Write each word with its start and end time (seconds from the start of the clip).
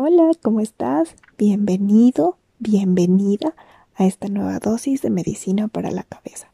Hola, 0.00 0.30
¿cómo 0.40 0.60
estás? 0.60 1.16
Bienvenido, 1.38 2.38
bienvenida 2.60 3.56
a 3.96 4.06
esta 4.06 4.28
nueva 4.28 4.60
dosis 4.60 5.02
de 5.02 5.10
medicina 5.10 5.66
para 5.66 5.90
la 5.90 6.04
cabeza. 6.04 6.52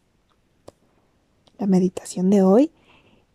La 1.59 1.67
meditación 1.67 2.31
de 2.31 2.41
hoy 2.41 2.71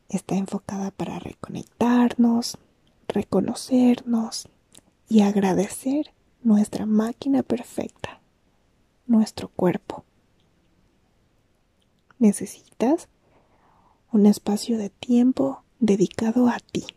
está 0.09 0.35
enfocada 0.35 0.89
para 0.89 1.19
reconectarnos, 1.19 2.57
reconocernos 3.07 4.49
y 5.07 5.21
agradecer 5.21 6.11
nuestra 6.41 6.87
máquina 6.87 7.43
perfecta, 7.43 8.19
nuestro 9.05 9.49
cuerpo. 9.49 10.05
Necesitas 12.17 13.09
un 14.11 14.25
espacio 14.25 14.79
de 14.79 14.89
tiempo 14.89 15.61
dedicado 15.79 16.47
a 16.49 16.57
ti 16.57 16.87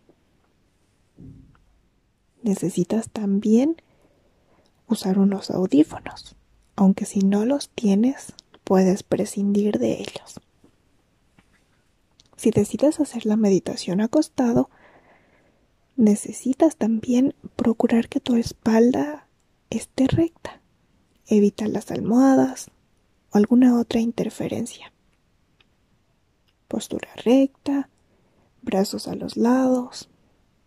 necesitas 2.43 3.09
también 3.11 3.77
usar 4.89 5.19
unos 5.19 5.51
audífonos, 5.51 6.37
aunque 6.77 7.05
si 7.05 7.21
no 7.21 7.45
los 7.45 7.71
tienes, 7.71 8.35
puedes 8.65 9.03
prescindir 9.03 9.79
de 9.79 10.01
ellos. 10.01 10.41
Si 12.37 12.51
decides 12.51 13.01
hacer 13.01 13.25
la 13.25 13.37
meditación 13.37 14.01
acostado, 14.01 14.69
necesitas 15.97 16.77
también 16.77 17.35
procurar 17.57 18.09
que 18.09 18.21
tu 18.21 18.37
espalda 18.37 19.27
esté 19.71 20.07
recta. 20.07 20.61
Evita 21.27 21.69
las 21.69 21.91
almohadas 21.91 22.71
o 23.31 23.39
alguna 23.39 23.79
otra 23.79 24.01
interferencia. 24.01 24.93
Postura 26.69 27.09
recta, 27.25 27.89
brazos 28.63 29.07
a 29.09 29.15
los 29.15 29.37
lados, 29.37 30.09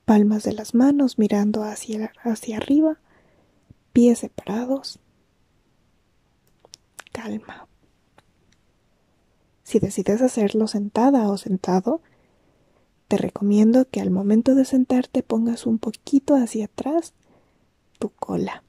palmas 0.05 0.43
de 0.43 0.53
las 0.53 0.73
manos 0.73 1.17
mirando 1.17 1.63
hacia, 1.63 2.13
hacia 2.23 2.57
arriba, 2.57 2.99
pies 3.91 4.19
separados. 4.19 4.99
Calma. 7.11 7.67
Si 9.63 9.79
decides 9.79 10.21
hacerlo 10.21 10.67
sentada 10.67 11.27
o 11.29 11.37
sentado, 11.37 12.01
te 13.07 13.17
recomiendo 13.17 13.89
que 13.89 13.99
al 13.99 14.11
momento 14.11 14.53
de 14.55 14.65
sentarte 14.65 15.23
pongas 15.23 15.65
un 15.65 15.79
poquito 15.79 16.35
hacia 16.35 16.65
atrás 16.65 17.13
tu 17.99 18.09
cola. 18.09 18.63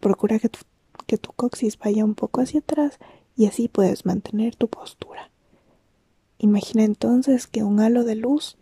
Procura 0.00 0.38
que 0.38 0.48
tu, 0.48 0.60
que 1.06 1.18
tu 1.18 1.32
coxis 1.32 1.78
vaya 1.78 2.04
un 2.04 2.14
poco 2.14 2.40
hacia 2.40 2.60
atrás 2.60 2.98
y 3.36 3.46
así 3.46 3.68
puedes 3.68 4.06
mantener 4.06 4.54
tu 4.54 4.68
postura. 4.68 5.30
Imagina 6.38 6.84
entonces 6.84 7.46
que 7.46 7.64
un 7.64 7.80
halo 7.80 8.04
de 8.04 8.14
luz 8.14 8.56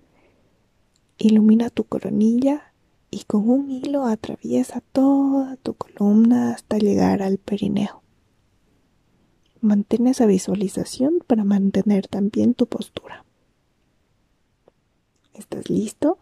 Ilumina 1.18 1.70
tu 1.70 1.84
coronilla 1.84 2.72
y 3.10 3.24
con 3.24 3.48
un 3.48 3.70
hilo 3.70 4.06
atraviesa 4.06 4.80
toda 4.80 5.56
tu 5.56 5.74
columna 5.74 6.52
hasta 6.52 6.78
llegar 6.78 7.22
al 7.22 7.38
perineo. 7.38 8.02
Mantén 9.60 10.08
esa 10.08 10.26
visualización 10.26 11.20
para 11.26 11.44
mantener 11.44 12.08
también 12.08 12.54
tu 12.54 12.66
postura. 12.66 13.24
¿Estás 15.32 15.70
listo? 15.70 16.18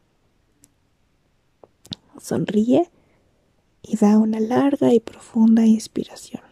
Sonríe 2.20 2.90
y 3.82 3.96
da 3.96 4.18
una 4.18 4.38
larga 4.38 4.92
y 4.92 5.00
profunda 5.00 5.66
inspiración. 5.66 6.51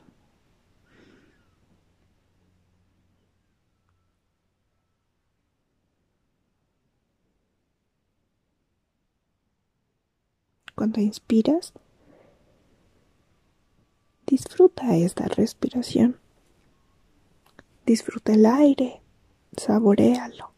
Cuando 10.80 11.02
inspiras, 11.02 11.74
disfruta 14.26 14.96
esta 14.96 15.26
respiración. 15.26 16.16
Disfruta 17.84 18.32
el 18.32 18.46
aire, 18.46 19.02
saborealo. 19.58 20.54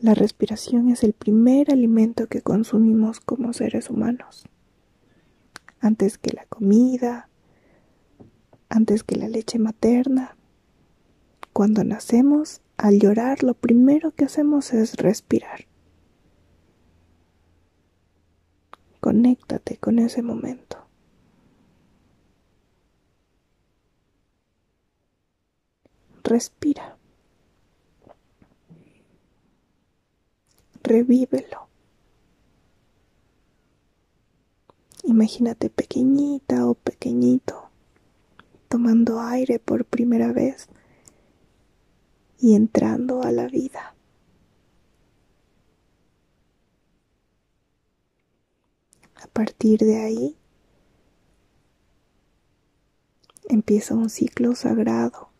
La 0.00 0.14
respiración 0.14 0.88
es 0.88 1.04
el 1.04 1.12
primer 1.12 1.70
alimento 1.70 2.26
que 2.26 2.42
consumimos 2.42 3.20
como 3.20 3.52
seres 3.52 3.88
humanos. 3.90 4.42
Antes 5.78 6.18
que 6.18 6.32
la 6.32 6.46
comida, 6.46 7.28
antes 8.70 9.04
que 9.04 9.14
la 9.14 9.28
leche 9.28 9.60
materna. 9.60 10.36
Cuando 11.52 11.84
nacemos, 11.84 12.60
al 12.76 12.98
llorar, 12.98 13.44
lo 13.44 13.54
primero 13.54 14.10
que 14.10 14.24
hacemos 14.24 14.72
es 14.72 14.96
respirar. 14.96 15.68
Conéctate 19.14 19.76
con 19.76 20.00
ese 20.00 20.22
momento. 20.22 20.76
Respira. 26.24 26.96
Revívelo. 30.82 31.68
Imagínate 35.04 35.70
pequeñita 35.70 36.66
o 36.66 36.74
pequeñito 36.74 37.70
tomando 38.68 39.20
aire 39.20 39.60
por 39.60 39.84
primera 39.84 40.32
vez 40.32 40.66
y 42.40 42.56
entrando 42.56 43.22
a 43.22 43.30
la 43.30 43.46
vida. 43.46 43.93
A 49.24 49.26
partir 49.26 49.80
de 49.80 49.96
ahí 49.96 50.36
empieza 53.48 53.94
un 53.94 54.10
ciclo 54.10 54.54
sagrado, 54.54 55.30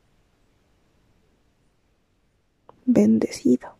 bendecido. 2.86 3.76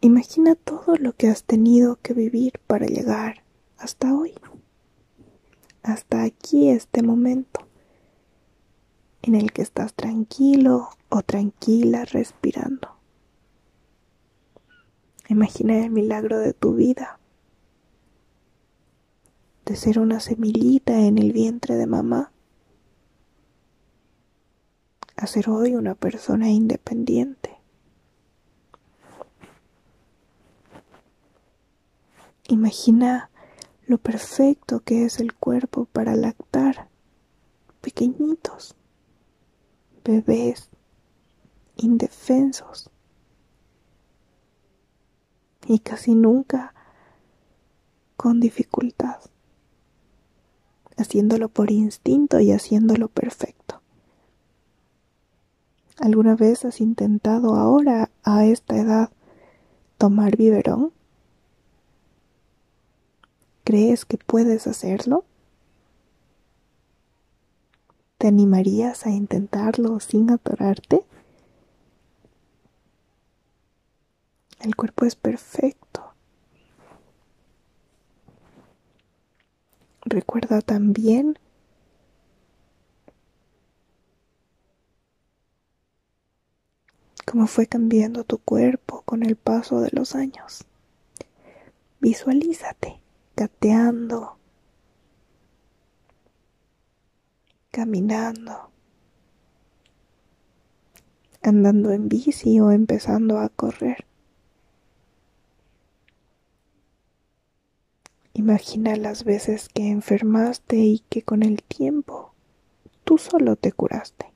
Imagina 0.00 0.54
todo 0.54 0.94
lo 0.96 1.12
que 1.16 1.26
has 1.26 1.42
tenido 1.42 1.96
que 1.96 2.14
vivir 2.14 2.60
para 2.68 2.86
llegar 2.86 3.42
hasta 3.78 4.14
hoy, 4.14 4.34
hasta 5.82 6.22
aquí, 6.22 6.70
este 6.70 7.02
momento 7.02 7.67
en 9.22 9.34
el 9.34 9.52
que 9.52 9.62
estás 9.62 9.94
tranquilo 9.94 10.90
o 11.08 11.22
tranquila 11.22 12.04
respirando. 12.04 12.96
Imagina 15.28 15.84
el 15.84 15.90
milagro 15.90 16.38
de 16.38 16.54
tu 16.54 16.74
vida, 16.74 17.18
de 19.66 19.76
ser 19.76 19.98
una 19.98 20.20
semillita 20.20 20.98
en 21.00 21.18
el 21.18 21.32
vientre 21.32 21.74
de 21.74 21.86
mamá, 21.86 22.32
a 25.16 25.26
ser 25.26 25.50
hoy 25.50 25.74
una 25.74 25.94
persona 25.94 26.48
independiente. 26.48 27.58
Imagina 32.46 33.28
lo 33.86 33.98
perfecto 33.98 34.80
que 34.80 35.04
es 35.04 35.20
el 35.20 35.34
cuerpo 35.34 35.84
para 35.86 36.16
lactar 36.16 36.88
pequeñitos 37.82 38.77
bebés 40.08 40.70
indefensos 41.76 42.90
y 45.66 45.80
casi 45.80 46.14
nunca 46.14 46.74
con 48.16 48.40
dificultad, 48.40 49.18
haciéndolo 50.96 51.50
por 51.50 51.70
instinto 51.70 52.40
y 52.40 52.52
haciéndolo 52.52 53.08
perfecto. 53.08 53.82
¿Alguna 55.98 56.36
vez 56.36 56.64
has 56.64 56.80
intentado 56.80 57.54
ahora, 57.54 58.10
a 58.22 58.46
esta 58.46 58.78
edad, 58.78 59.10
tomar 59.98 60.36
biberón? 60.38 60.92
¿Crees 63.62 64.06
que 64.06 64.16
puedes 64.16 64.66
hacerlo? 64.66 65.24
¿Te 68.18 68.26
animarías 68.26 69.06
a 69.06 69.10
intentarlo 69.10 70.00
sin 70.00 70.30
atorarte? 70.30 71.04
El 74.60 74.74
cuerpo 74.74 75.04
es 75.04 75.14
perfecto. 75.14 76.02
Recuerda 80.04 80.60
también 80.62 81.38
cómo 87.24 87.46
fue 87.46 87.66
cambiando 87.68 88.24
tu 88.24 88.38
cuerpo 88.38 89.02
con 89.02 89.22
el 89.22 89.36
paso 89.36 89.80
de 89.80 89.90
los 89.92 90.16
años. 90.16 90.64
Visualízate 92.00 93.00
gateando, 93.36 94.37
caminando, 97.78 98.72
andando 101.42 101.92
en 101.92 102.08
bici 102.08 102.58
o 102.58 102.72
empezando 102.72 103.38
a 103.38 103.48
correr. 103.50 104.04
Imagina 108.34 108.96
las 108.96 109.22
veces 109.22 109.68
que 109.68 109.90
enfermaste 109.90 110.76
y 110.78 111.04
que 111.08 111.22
con 111.22 111.44
el 111.44 111.62
tiempo 111.62 112.34
tú 113.04 113.16
solo 113.16 113.54
te 113.54 113.70
curaste. 113.70 114.26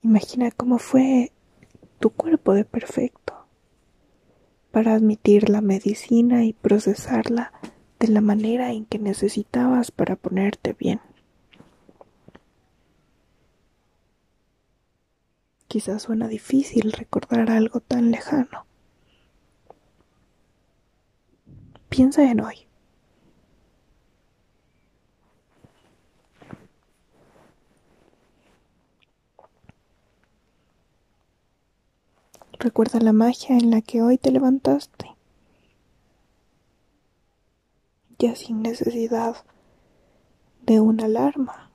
Imagina 0.00 0.52
cómo 0.52 0.78
fue 0.78 1.32
tu 1.98 2.10
cuerpo 2.10 2.54
de 2.54 2.64
perfecto 2.64 3.48
para 4.70 4.94
admitir 4.94 5.48
la 5.48 5.60
medicina 5.60 6.44
y 6.44 6.52
procesarla 6.52 7.52
de 7.98 8.08
la 8.08 8.20
manera 8.20 8.72
en 8.72 8.84
que 8.86 8.98
necesitabas 8.98 9.90
para 9.90 10.16
ponerte 10.16 10.72
bien. 10.74 11.00
Quizás 15.68 16.02
suena 16.02 16.28
difícil 16.28 16.92
recordar 16.92 17.50
algo 17.50 17.80
tan 17.80 18.10
lejano. 18.10 18.66
Piensa 21.88 22.30
en 22.30 22.40
hoy. 22.40 22.66
Recuerda 32.58 33.00
la 33.00 33.12
magia 33.12 33.56
en 33.56 33.70
la 33.70 33.80
que 33.82 34.02
hoy 34.02 34.18
te 34.18 34.30
levantaste, 34.30 35.05
ya 38.18 38.34
sin 38.34 38.62
necesidad 38.62 39.36
de 40.62 40.80
una 40.80 41.04
alarma. 41.04 41.70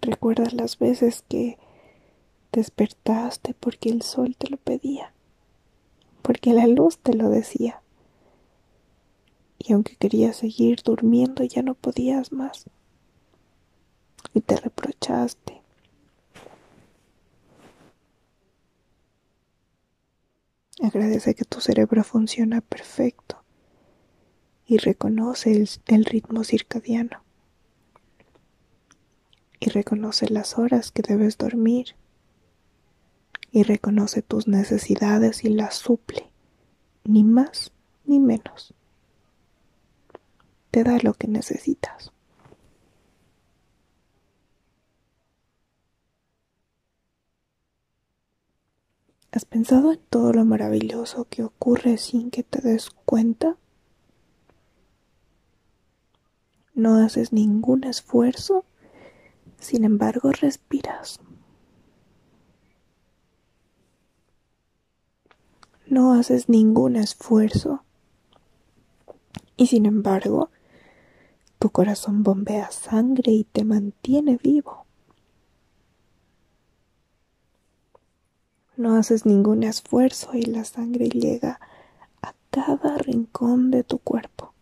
Recuerda 0.00 0.48
las 0.52 0.78
veces 0.78 1.24
que 1.28 1.58
despertaste 2.52 3.54
porque 3.54 3.88
el 3.88 4.02
sol 4.02 4.36
te 4.36 4.48
lo 4.48 4.56
pedía, 4.56 5.12
porque 6.22 6.52
la 6.52 6.66
luz 6.66 6.98
te 6.98 7.14
lo 7.14 7.28
decía. 7.28 7.82
Y 9.58 9.72
aunque 9.72 9.96
querías 9.96 10.36
seguir 10.36 10.82
durmiendo, 10.84 11.42
ya 11.42 11.62
no 11.62 11.74
podías 11.74 12.30
más 12.30 12.66
y 14.36 14.42
te 14.42 14.56
reprochaste. 14.56 15.55
Agradece 20.86 21.34
que 21.34 21.44
tu 21.44 21.60
cerebro 21.60 22.04
funciona 22.04 22.60
perfecto 22.60 23.42
y 24.66 24.76
reconoce 24.78 25.66
el, 25.86 26.04
ritmo 26.04 26.44
circadiano 26.44 27.24
y 29.58 29.70
reconoce 29.70 30.28
las 30.28 30.58
horas 30.58 30.92
que 30.92 31.02
debes 31.02 31.38
dormir 31.38 31.96
y 33.50 33.64
reconoce 33.64 34.22
tus 34.22 34.46
necesidades 34.46 35.44
y 35.44 35.48
las 35.48 35.74
suple, 35.74 36.30
ni 37.02 37.24
más 37.24 37.72
ni 38.04 38.20
menos. 38.20 38.72
Te 40.70 40.84
da 40.84 40.98
lo 41.02 41.14
que 41.14 41.26
necesitas. 41.26 42.12
¿Has 49.36 49.44
pensado 49.44 49.92
en 49.92 50.00
todo 50.08 50.32
lo 50.32 50.46
maravilloso 50.46 51.26
que 51.28 51.42
ocurre 51.42 51.98
sin 51.98 52.30
que 52.30 52.42
te 52.42 52.62
des 52.62 52.88
cuenta? 52.88 53.58
No 56.72 56.94
haces 57.04 57.34
ningún 57.34 57.84
esfuerzo, 57.84 58.64
sin 59.58 59.84
embargo 59.84 60.32
respiras. 60.32 61.20
No 65.86 66.14
haces 66.14 66.48
ningún 66.48 66.96
esfuerzo 66.96 67.84
y 69.58 69.66
sin 69.66 69.84
embargo 69.84 70.48
tu 71.58 71.68
corazón 71.68 72.22
bombea 72.22 72.70
sangre 72.70 73.32
y 73.32 73.44
te 73.44 73.64
mantiene 73.64 74.38
vivo. 74.42 74.85
No 78.76 78.96
haces 78.96 79.24
ningún 79.24 79.62
esfuerzo 79.62 80.34
y 80.34 80.42
la 80.42 80.64
sangre 80.64 81.08
llega 81.08 81.60
a 82.20 82.34
cada 82.50 82.98
rincón 82.98 83.70
de 83.70 83.84
tu 83.84 83.98
cuerpo. 83.98 84.52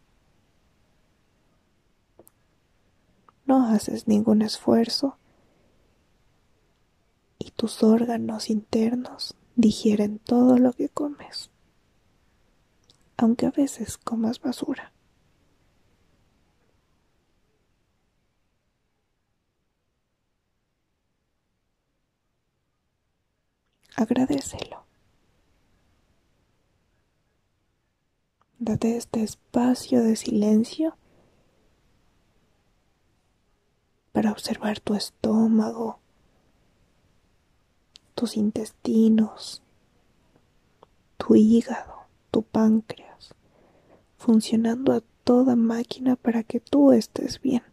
No 3.45 3.67
haces 3.67 4.07
ningún 4.07 4.43
esfuerzo 4.43 5.19
y 7.41 7.51
tus 7.51 7.83
órganos 7.83 8.51
internos 8.51 9.35
digieren 9.57 10.21
todo 10.21 10.59
lo 10.59 10.73
que 10.73 10.89
comes, 10.89 11.51
aunque 13.17 13.47
a 13.47 13.51
veces 13.51 13.99
comas 13.99 14.41
basura. 14.41 14.93
Agradecelo. 23.97 24.85
Date 28.59 28.97
este 28.97 29.23
espacio 29.23 30.03
de 30.03 30.17
silencio 30.17 30.97
para 34.13 34.31
observar 34.31 34.81
tu 34.81 34.95
estómago, 34.95 35.99
tus 38.15 38.37
intestinos, 38.37 39.61
tu 41.19 41.35
hígado, 41.35 42.07
tu 42.31 42.43
páncreas, 42.43 43.35
funcionando 44.17 44.93
a 44.93 45.03
toda 45.25 45.57
máquina 45.57 46.17
para 46.17 46.43
que 46.43 46.61
tú 46.61 46.93
estés 46.93 47.41
bien. 47.41 47.65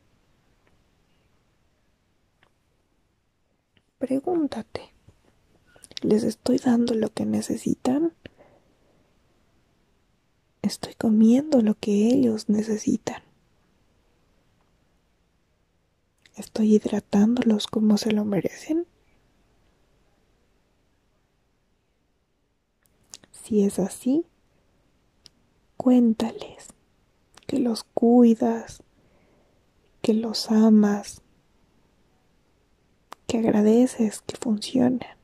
Pregúntate, 3.99 4.90
les 6.01 6.23
estoy 6.23 6.57
dando 6.57 6.93
lo 6.93 7.09
que 7.09 7.25
necesitan. 7.25 8.13
Estoy 10.61 10.93
comiendo 10.95 11.61
lo 11.61 11.75
que 11.75 12.07
ellos 12.07 12.49
necesitan. 12.49 13.23
Estoy 16.35 16.75
hidratándolos 16.75 17.67
como 17.67 17.97
se 17.97 18.11
lo 18.11 18.25
merecen. 18.25 18.87
Si 23.31 23.63
es 23.63 23.79
así, 23.79 24.25
cuéntales 25.77 26.67
que 27.47 27.59
los 27.59 27.83
cuidas, 27.83 28.81
que 30.01 30.13
los 30.13 30.49
amas, 30.51 31.21
que 33.27 33.39
agradeces 33.39 34.21
que 34.21 34.37
funcionen. 34.37 35.20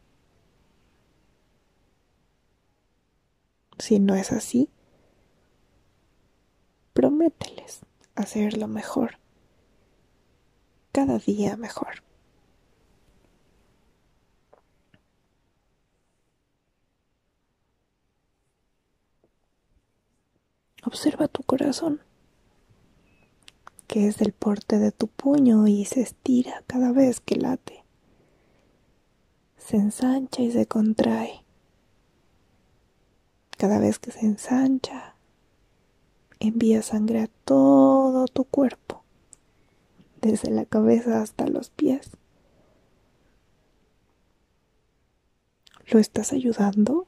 Si 3.79 4.00
no 4.00 4.15
es 4.15 4.31
así, 4.31 4.69
promételes 6.93 7.81
hacerlo 8.15 8.67
mejor, 8.67 9.19
cada 10.91 11.19
día 11.19 11.55
mejor. 11.57 12.03
Observa 20.84 21.27
tu 21.27 21.43
corazón, 21.43 22.01
que 23.88 24.07
es 24.07 24.17
del 24.17 24.31
porte 24.31 24.79
de 24.79 24.91
tu 24.91 25.07
puño 25.07 25.67
y 25.67 25.86
se 25.86 26.01
estira 26.01 26.63
cada 26.65 26.91
vez 26.93 27.19
que 27.19 27.36
late. 27.36 27.84
Se 29.57 29.75
ensancha 29.77 30.41
y 30.41 30.51
se 30.51 30.65
contrae 30.65 31.43
cada 33.58 33.80
vez 33.80 34.00
que 34.00 34.12
se 34.12 34.20
ensancha, 34.20 35.16
envía 36.40 36.84
sangre 36.84 37.22
a 37.22 37.28
todo 37.44 38.28
tu 38.28 38.46
cuerpo, 38.46 39.04
desde 40.22 40.52
la 40.52 40.66
cabeza 40.66 41.22
hasta 41.22 41.48
los 41.48 41.70
pies. 41.70 42.12
¿Lo 45.90 46.00
estás 46.00 46.34
ayudando? 46.34 47.08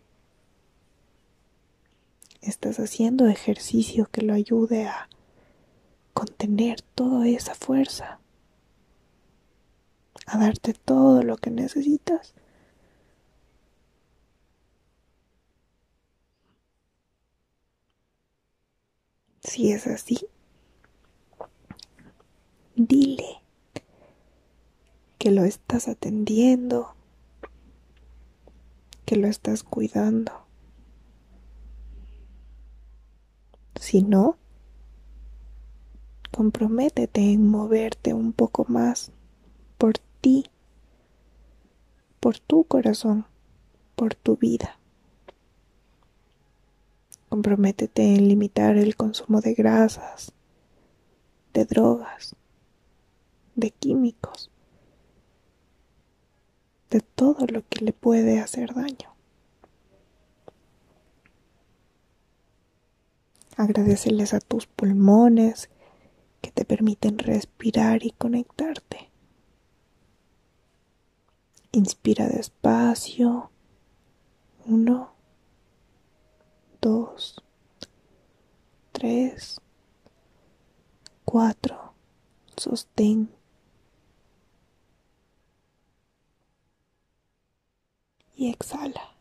¿Estás 2.42 2.80
haciendo 2.80 3.28
ejercicio 3.28 4.08
que 4.10 4.22
lo 4.22 4.34
ayude 4.34 4.88
a 4.88 5.10
contener 6.14 6.82
toda 6.82 7.28
esa 7.28 7.54
fuerza? 7.54 8.20
A 10.26 10.38
darte 10.38 10.74
todo 10.74 11.22
lo 11.24 11.38
que 11.38 11.52
necesitas. 11.52 12.34
Si 19.42 19.72
es 19.72 19.88
así, 19.88 20.28
dile 22.76 23.42
que 25.18 25.32
lo 25.32 25.44
estás 25.44 25.88
atendiendo, 25.88 26.96
que 29.06 29.16
lo 29.16 29.28
estás 29.28 29.64
cuidando. 29.64 30.32
Si 33.76 34.02
no, 34.02 34.38
comprométete 36.32 37.22
en 37.32 37.48
moverte 37.48 38.14
un 38.14 38.34
poco 38.34 38.66
más 38.68 39.12
por 39.78 39.98
ti, 40.22 40.46
por 42.20 42.40
tu 42.40 42.66
corazón, 42.66 43.26
por 43.96 44.16
tu 44.16 44.36
vida. 44.36 44.79
Comprométete 47.30 48.16
en 48.16 48.28
limitar 48.28 48.76
el 48.78 48.96
consumo 48.96 49.40
de 49.40 49.54
grasas, 49.54 50.34
de 51.54 51.66
drogas, 51.66 52.36
de 53.56 53.72
químicos, 53.72 54.50
de 56.90 57.02
todo 57.02 57.46
lo 57.46 57.68
que 57.68 57.86
le 57.86 57.94
puede 57.94 58.40
hacer 58.40 58.74
daño. 58.74 59.14
Agradeceles 63.58 64.34
a 64.34 64.40
tus 64.40 64.66
pulmones 64.68 65.70
que 66.42 66.52
te 66.52 66.66
permiten 66.66 67.20
respirar 67.20 68.06
y 68.06 68.12
conectarte. 68.12 69.10
Inspira 71.72 72.28
despacio. 72.28 73.52
Uno, 74.66 75.14
dos, 76.82 77.42
tres, 78.92 79.60
cuatro. 81.26 81.94
Sostén. 82.58 83.30
Y 88.36 88.50
exhala. 88.50 89.16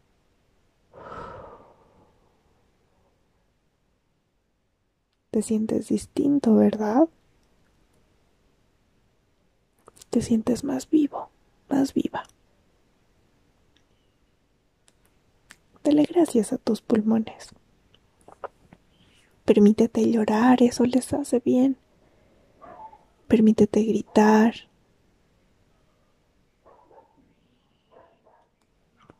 Te 5.31 5.43
sientes 5.43 5.89
distinto, 5.89 6.55
¿verdad? 6.55 7.09
Te 10.11 10.21
sientes 10.23 10.65
más 10.65 10.89
vivo, 10.91 11.31
más 11.69 11.95
viva. 11.95 12.25
Dale 15.85 16.05
gracias 16.05 16.53
a 16.53 16.59
tus 16.59 16.81
pulmones. 16.81 17.51
Permítete 19.45 20.11
llorar, 20.11 20.63
eso 20.63 20.85
les 20.85 21.13
hace 21.13 21.41
bien. 21.41 21.79
Permítete 23.27 23.83
gritar. 23.83 24.55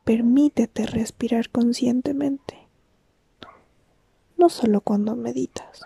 Permítete 0.05 0.87
respirar 0.87 1.51
conscientemente. 1.51 2.69
No 4.37 4.49
solo 4.49 4.81
cuando 4.81 5.17
meditas 5.17 5.83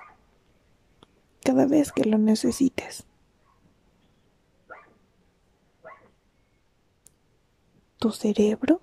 cada 1.45 1.67
vez 1.67 1.93
que 1.93 2.05
lo 2.05 2.19
necesites. 2.19 3.05
Tu 7.99 8.11
cerebro 8.11 8.81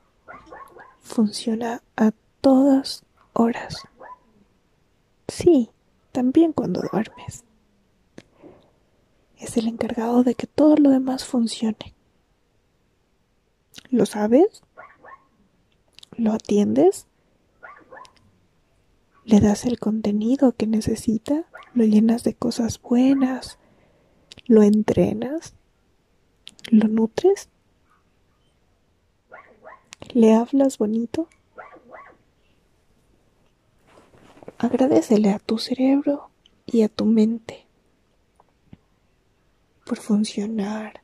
funciona 1.09 1.81
a 1.97 2.11
todas 2.41 3.03
horas. 3.33 3.83
Sí, 5.27 5.69
también 6.11 6.53
cuando 6.53 6.81
duermes. 6.91 7.43
Es 9.37 9.57
el 9.57 9.67
encargado 9.67 10.23
de 10.23 10.35
que 10.35 10.47
todo 10.47 10.75
lo 10.77 10.89
demás 10.89 11.25
funcione. 11.25 11.93
¿Lo 13.89 14.05
sabes? 14.05 14.63
¿Lo 16.15 16.33
atiendes? 16.33 17.07
le 19.29 19.39
das 19.39 19.65
el 19.65 19.77
contenido 19.77 20.53
que 20.53 20.65
necesita, 20.65 21.45
lo 21.75 21.83
llenas 21.83 22.23
de 22.23 22.33
cosas 22.33 22.81
buenas, 22.81 23.59
lo 24.47 24.63
entrenas, 24.63 25.53
lo 26.71 26.87
nutres, 26.87 27.47
le 30.13 30.33
hablas 30.33 30.77
bonito. 30.77 31.27
Agradecele 34.57 35.31
a 35.31 35.39
tu 35.39 35.57
cerebro 35.57 36.29
y 36.65 36.81
a 36.83 36.89
tu 36.89 37.05
mente 37.05 37.65
por 39.85 39.97
funcionar, 39.97 41.01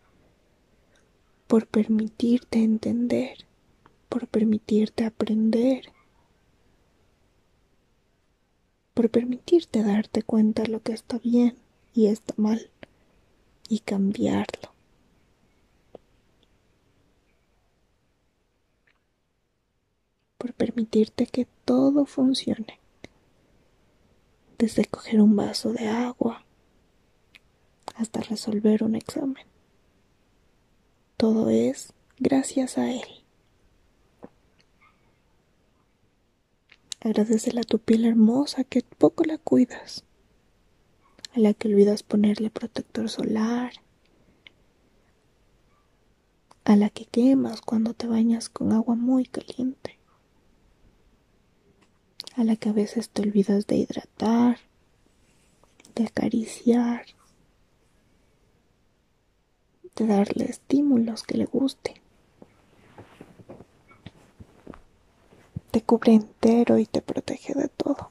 por 1.47 1.65
permitirte 1.67 2.59
entender, 2.59 3.45
por 4.09 4.27
permitirte 4.27 5.05
aprender 5.05 5.91
por 8.95 9.09
permitirte 9.09 9.83
darte 9.83 10.23
cuenta 10.23 10.63
de 10.63 10.69
lo 10.69 10.81
que 10.81 10.93
está 10.93 11.19
bien 11.19 11.57
y 11.93 12.07
está 12.07 12.33
mal 12.37 12.71
y 13.67 13.79
cambiarlo. 13.79 14.74
Por 20.37 20.53
permitirte 20.53 21.27
que 21.27 21.47
todo 21.65 22.05
funcione. 22.05 22.79
Desde 24.57 24.85
coger 24.85 25.21
un 25.21 25.35
vaso 25.35 25.73
de 25.73 25.87
agua 25.87 26.45
hasta 27.95 28.21
resolver 28.21 28.83
un 28.83 28.95
examen. 28.95 29.45
Todo 31.17 31.49
es 31.49 31.93
gracias 32.17 32.77
a 32.77 32.91
Él. 32.91 33.07
Agradecele 36.99 37.61
a 37.61 37.63
tu 37.63 37.79
piel 37.79 38.03
hermosa 38.05 38.63
que 38.63 38.81
poco 38.81 39.23
la 39.25 39.37
cuidas, 39.37 40.03
a 41.35 41.39
la 41.39 41.53
que 41.53 41.67
olvidas 41.67 42.01
ponerle 42.01 42.49
protector 42.49 43.09
solar, 43.09 43.73
a 46.63 46.75
la 46.75 46.89
que 46.89 47.05
quemas 47.05 47.61
cuando 47.61 47.93
te 47.93 48.07
bañas 48.07 48.49
con 48.49 48.73
agua 48.73 48.95
muy 48.95 49.25
caliente, 49.25 49.94
a 52.35 52.43
la 52.43 52.55
que 52.55 52.69
a 52.69 52.73
veces 52.73 53.09
te 53.09 53.21
olvidas 53.21 53.67
de 53.67 53.77
hidratar, 53.77 54.59
de 55.95 56.05
acariciar, 56.05 57.05
de 59.95 60.05
darle 60.05 60.45
estímulos 60.45 61.23
que 61.23 61.37
le 61.37 61.45
gusten. 61.45 62.05
te 65.75 65.81
cubre 65.81 66.13
entero 66.13 66.77
y 66.77 66.85
te 66.85 67.01
protege 67.01 67.53
de 67.53 67.67
todo. 67.67 68.09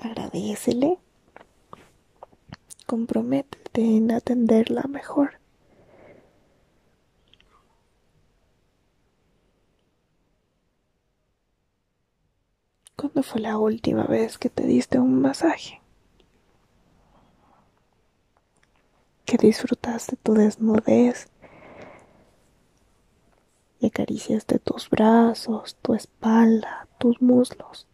Agradecele. 0.00 0.98
Comprométete 2.86 3.82
en 3.82 4.12
atenderla 4.12 4.84
mejor. 4.84 5.41
¿Cuándo 13.02 13.24
fue 13.24 13.40
la 13.40 13.58
última 13.58 14.04
vez 14.04 14.38
que 14.38 14.48
te 14.48 14.64
diste 14.64 15.00
un 15.00 15.20
masaje? 15.20 15.82
Que 19.24 19.36
disfrutaste 19.36 20.14
tu 20.14 20.34
desnudez 20.34 21.28
y 23.80 23.88
acaricias 23.88 24.46
de 24.46 24.60
tus 24.60 24.88
brazos, 24.88 25.76
tu 25.82 25.94
espalda, 25.94 26.86
tus 26.98 27.20
muslos. 27.20 27.88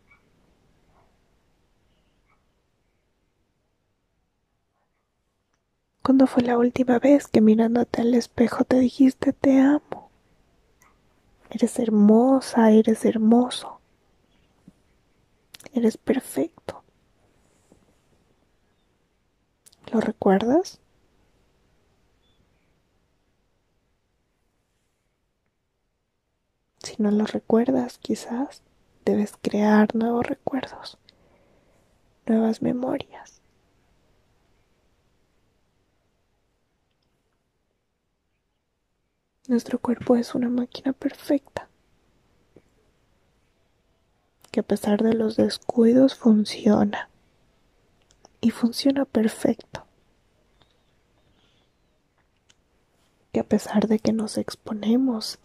¿Cuándo 6.03 6.27
fue 6.27 6.43
la 6.43 6.59
última 6.59 6.99
vez 6.99 7.29
que 7.29 7.41
mirándote 7.41 8.03
al 8.03 8.13
espejo 8.13 8.65
te 8.65 8.79
dijiste 8.79 9.33
te 9.33 9.59
amo? 9.59 10.11
Eres 11.49 11.79
hermosa, 11.79 12.73
eres 12.73 13.07
hermoso. 13.07 13.78
Eres 15.73 15.97
perfecto. 15.97 16.83
¿Lo 19.93 20.01
recuerdas? 20.01 20.81
Si 26.83 26.97
no 27.03 27.11
lo 27.11 27.25
recuerdas, 27.27 27.99
quizás 27.99 28.63
debes 29.05 29.35
crear 29.41 29.95
nuevos 29.95 30.27
recuerdos, 30.27 30.99
nuevas 32.27 32.63
memorias. 32.63 33.41
Nuestro 39.49 39.79
cuerpo 39.79 40.15
es 40.17 40.35
una 40.35 40.49
máquina 40.49 40.93
perfecta. 40.93 41.69
Que 44.51 44.61
a 44.61 44.63
pesar 44.63 45.03
de 45.03 45.15
los 45.15 45.37
descuidos 45.37 46.15
funciona. 46.15 47.09
Y 48.41 48.51
funciona 48.51 49.05
perfecto. 49.05 49.85
Que 53.33 53.41
a 53.41 53.45
pesar 53.45 53.89
de 53.89 53.99
que 53.99 54.13
nos 54.13 54.39
exponemos 54.39 55.39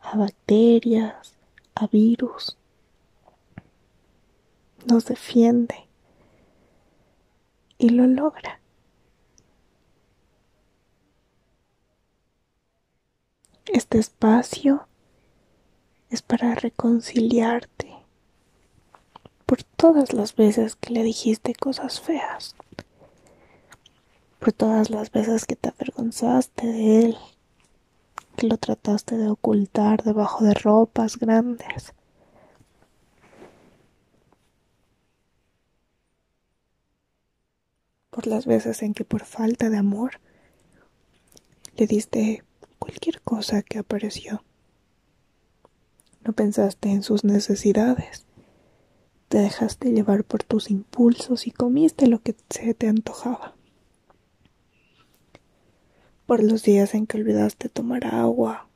a 0.00 0.16
bacterias, 0.16 1.34
a 1.74 1.86
virus, 1.86 2.56
nos 4.84 5.04
defiende 5.04 5.88
y 7.78 7.90
lo 7.90 8.06
logra. 8.06 8.60
Este 13.66 13.98
espacio 13.98 14.86
es 16.10 16.20
para 16.20 16.54
reconciliarte 16.54 17.91
por 19.46 19.62
todas 19.62 20.12
las 20.12 20.34
veces 20.34 20.76
que 20.76 20.92
le 20.92 21.02
dijiste 21.02 21.54
cosas 21.54 22.00
feas, 22.00 22.54
por 24.38 24.52
todas 24.52 24.90
las 24.90 25.10
veces 25.10 25.46
que 25.46 25.56
te 25.56 25.68
avergonzaste 25.68 26.66
de 26.66 27.04
él, 27.04 27.18
que 28.36 28.46
lo 28.46 28.56
trataste 28.56 29.16
de 29.16 29.28
ocultar 29.28 30.02
debajo 30.02 30.44
de 30.44 30.54
ropas 30.54 31.18
grandes. 31.18 31.94
por 38.12 38.26
las 38.26 38.44
veces 38.44 38.82
en 38.82 38.92
que 38.92 39.06
por 39.06 39.24
falta 39.24 39.70
de 39.70 39.78
amor 39.78 40.20
le 41.76 41.86
diste 41.86 42.44
cualquier 42.78 43.22
cosa 43.22 43.62
que 43.62 43.78
apareció. 43.78 44.44
No 46.20 46.34
pensaste 46.34 46.90
en 46.90 47.02
sus 47.02 47.24
necesidades. 47.24 48.26
Te 49.32 49.38
dejaste 49.38 49.92
llevar 49.92 50.24
por 50.24 50.42
tus 50.42 50.70
impulsos 50.70 51.46
y 51.46 51.52
comiste 51.52 52.06
lo 52.06 52.20
que 52.20 52.36
se 52.50 52.74
te 52.74 52.86
antojaba. 52.86 53.54
Por 56.26 56.42
los 56.42 56.64
días 56.64 56.92
en 56.92 57.06
que 57.06 57.16
olvidaste 57.16 57.70
tomar 57.70 58.04
agua. 58.04 58.68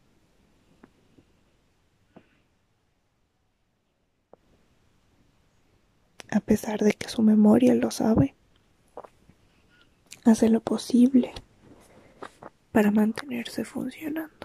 A 6.30 6.40
pesar 6.40 6.80
de 6.80 6.94
que 6.94 7.10
su 7.10 7.20
memoria 7.20 7.74
lo 7.74 7.90
sabe, 7.90 8.34
hace 10.24 10.48
lo 10.48 10.60
posible 10.60 11.34
para 12.72 12.90
mantenerse 12.90 13.66
funcionando. 13.66 14.35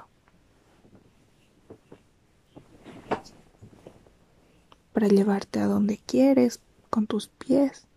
Para 5.01 5.15
llevarte 5.15 5.59
a 5.59 5.65
donde 5.65 5.97
quieres 5.97 6.59
con 6.91 7.07
tus 7.07 7.27
pies, 7.27 7.87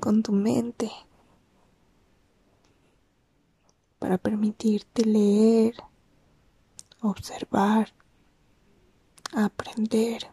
con 0.00 0.24
tu 0.24 0.32
mente, 0.32 0.90
para 4.00 4.18
permitirte 4.18 5.04
leer, 5.04 5.76
observar, 7.00 7.94
aprender, 9.32 10.32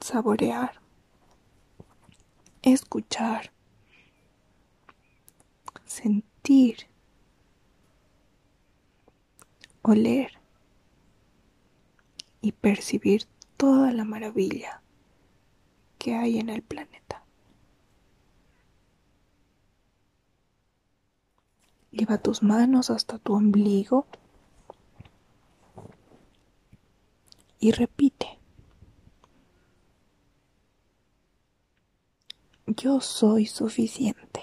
saborear, 0.00 0.78
escuchar, 2.60 3.54
sentir, 5.86 6.88
oler 9.80 10.30
y 12.42 12.52
percibir 12.52 13.26
toda 13.62 13.92
la 13.92 14.04
maravilla 14.04 14.82
que 15.96 16.16
hay 16.16 16.40
en 16.40 16.48
el 16.48 16.62
planeta. 16.62 17.24
Lleva 21.92 22.18
tus 22.18 22.42
manos 22.42 22.90
hasta 22.90 23.20
tu 23.20 23.34
ombligo 23.34 24.08
y 27.60 27.70
repite. 27.70 28.40
Yo 32.66 33.00
soy 33.00 33.46
suficiente. 33.46 34.42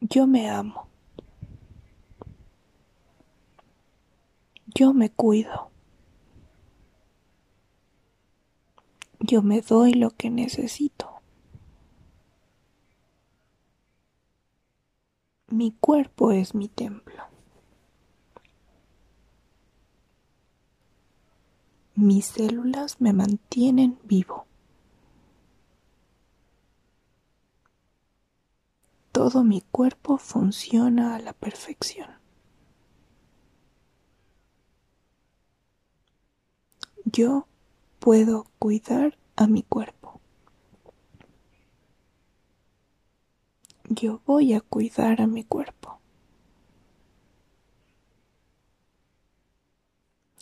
Yo 0.00 0.26
me 0.26 0.50
amo. 0.50 0.91
Yo 4.74 4.94
me 4.94 5.10
cuido. 5.10 5.70
Yo 9.20 9.42
me 9.42 9.60
doy 9.60 9.92
lo 9.94 10.10
que 10.10 10.30
necesito. 10.30 11.10
Mi 15.48 15.72
cuerpo 15.72 16.32
es 16.32 16.54
mi 16.54 16.68
templo. 16.68 17.22
Mis 21.94 22.24
células 22.24 23.00
me 23.02 23.12
mantienen 23.12 23.98
vivo. 24.04 24.46
Todo 29.12 29.44
mi 29.44 29.60
cuerpo 29.60 30.16
funciona 30.16 31.14
a 31.14 31.18
la 31.18 31.34
perfección. 31.34 32.21
Yo 37.12 37.46
puedo 38.00 38.46
cuidar 38.58 39.18
a 39.36 39.46
mi 39.46 39.62
cuerpo. 39.62 40.20
Yo 43.88 44.22
voy 44.24 44.54
a 44.54 44.62
cuidar 44.62 45.20
a 45.20 45.26
mi 45.26 45.44
cuerpo. 45.44 45.98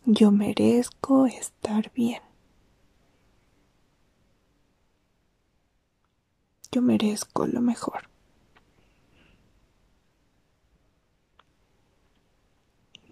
Yo 0.05 0.31
merezco 0.31 1.27
estar 1.27 1.93
bien. 1.93 2.23
Yo 6.71 6.83
merezco 6.83 7.49
lo 7.49 7.61
mejor. 7.61 8.09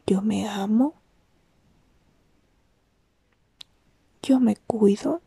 Yo 0.06 0.22
me 0.22 0.48
amo 0.48 0.94
yo 4.22 4.40
me 4.40 4.56
cuido, 4.56 5.22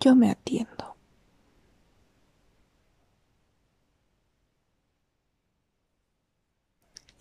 yo 0.00 0.14
me 0.16 0.30
atiendo. 0.30 0.96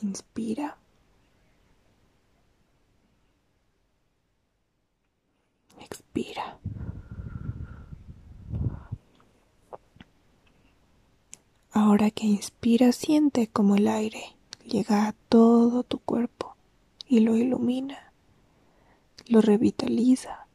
Inspira. 0.01 0.77
Expira. 5.81 6.57
Ahora 11.71 12.11
que 12.11 12.25
inspira, 12.27 12.91
siente 12.91 13.47
como 13.47 13.75
el 13.75 13.87
aire 13.87 14.35
llega 14.65 15.07
a 15.07 15.13
todo 15.29 15.83
tu 15.83 15.99
cuerpo 15.99 16.38
y 17.09 17.21
lo 17.21 17.35
ilumina, 17.35 18.13
lo 19.27 19.41
revitaliza, 19.41 20.47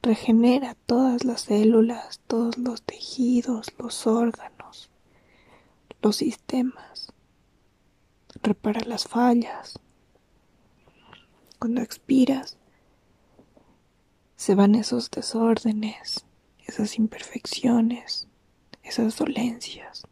regenera 0.00 0.76
todas 0.86 1.24
las 1.24 1.42
células, 1.42 2.20
todos 2.28 2.56
los 2.56 2.80
tejidos, 2.82 3.66
los 3.76 4.06
órganos, 4.06 4.88
los 6.00 6.16
sistemas, 6.16 7.12
repara 8.40 8.82
las 8.86 9.08
fallas. 9.08 9.80
Cuando 11.58 11.82
expiras, 11.82 12.56
se 14.36 14.54
van 14.54 14.76
esos 14.76 15.10
desórdenes, 15.10 16.24
esas 16.66 16.98
imperfecciones, 16.98 18.28
esas 18.84 19.16
dolencias. 19.16 20.04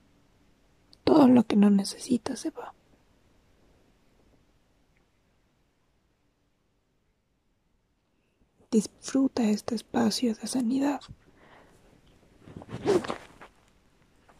Todo 1.05 1.29
lo 1.29 1.45
que 1.45 1.55
no 1.55 1.71
necesitas 1.71 2.41
se 2.41 2.51
va. 2.51 2.75
Disfruta 8.71 9.45
este 9.45 9.75
espacio 9.75 10.35
de 10.35 10.47
sanidad, 10.47 11.01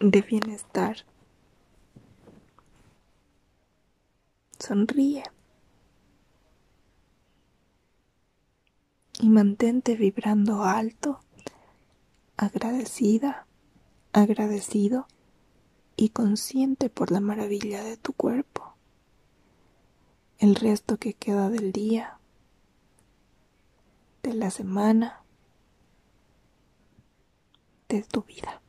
de 0.01 0.21
bienestar. 0.23 1.07
Sonríe 4.59 5.23
y 9.21 9.29
mantente 9.29 9.97
vibrando 9.97 10.65
alto, 10.65 11.21
agradecida, 12.37 13.47
agradecido 14.13 15.07
y 15.97 16.11
consciente 16.11 16.91
por 16.91 17.11
la 17.11 17.21
maravilla 17.21 17.83
de 17.83 17.97
tu 17.97 18.13
cuerpo. 18.13 18.75
El 20.39 20.55
resto 20.55 20.99
que 20.99 21.15
queda 21.15 21.49
del 21.49 21.73
día, 21.73 22.19
de 24.27 24.35
la 24.35 24.51
semana, 24.51 25.23
de 27.89 28.03
tu 28.03 28.23
vida. 28.23 28.61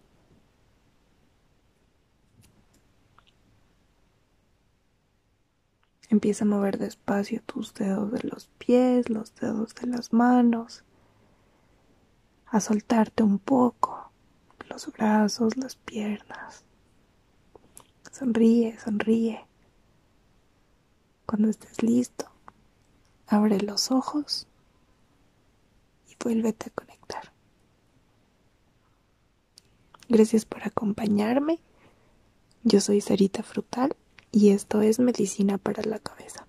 Empieza 6.09 6.45
a 6.45 6.47
mover 6.47 6.77
despacio 6.77 7.41
tus 7.41 7.73
dedos 7.73 8.11
de 8.11 8.21
los 8.29 8.49
pies, 8.59 9.09
los 9.09 9.33
dedos 9.33 9.73
de 9.73 9.87
las 9.87 10.13
manos, 10.13 10.83
a 12.45 12.59
soltarte 12.59 13.23
un 13.23 13.39
poco 13.39 14.11
los 14.69 14.85
brazos, 14.93 15.57
las 15.57 15.75
piernas. 15.75 16.65
Sonríe, 18.11 18.77
sonríe. 18.77 19.47
Cuando 21.25 21.49
estés 21.49 21.81
listo, 21.81 22.29
abre 23.25 23.59
los 23.59 23.89
ojos 23.89 24.47
vuélvete 26.27 26.67
a 26.67 26.71
conectar. 26.71 27.31
Gracias 30.09 30.43
por 30.43 30.61
acompañarme. 30.63 31.59
Yo 32.63 32.81
soy 32.81 32.99
Sarita 32.99 33.43
Frutal 33.43 33.95
y 34.33 34.49
esto 34.49 34.81
es 34.81 34.99
Medicina 34.99 35.57
para 35.57 35.83
la 35.83 35.99
Cabeza. 35.99 36.46